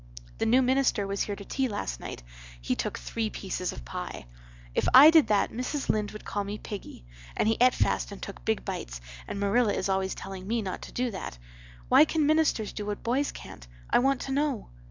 "The 0.39 0.47
new 0.47 0.63
minister 0.63 1.05
was 1.05 1.21
here 1.21 1.35
to 1.35 1.45
tea 1.45 1.67
last 1.67 1.99
night. 1.99 2.23
He 2.59 2.75
took 2.75 2.97
three 2.97 3.29
pieces 3.29 3.71
of 3.71 3.85
pie. 3.85 4.25
If 4.73 4.87
I 4.95 5.11
did 5.11 5.27
that 5.27 5.51
Mrs. 5.51 5.89
Lynde 5.89 6.09
would 6.09 6.25
call 6.25 6.43
me 6.43 6.57
piggy. 6.57 7.05
And 7.37 7.47
he 7.47 7.55
et 7.61 7.75
fast 7.75 8.11
and 8.11 8.19
took 8.19 8.43
big 8.43 8.65
bites 8.65 8.99
and 9.27 9.39
Marilla 9.39 9.73
is 9.73 9.89
always 9.89 10.15
telling 10.15 10.47
me 10.47 10.63
not 10.63 10.81
to 10.81 10.91
do 10.91 11.11
that. 11.11 11.37
Why 11.87 12.03
can 12.05 12.25
ministers 12.25 12.73
do 12.73 12.87
what 12.87 13.03
boys 13.03 13.31
can't? 13.31 13.67
I 13.91 13.99
want 13.99 14.21
to 14.21 14.31
know. 14.31 14.69